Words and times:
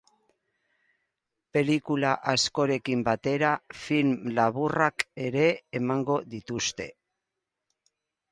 Pelikula 1.57 2.13
askorekin 2.33 3.03
batera, 3.09 3.51
film 3.81 4.15
laburrak 4.39 5.05
ere 5.29 5.45
emango 5.83 6.19
dituzte. 6.35 6.89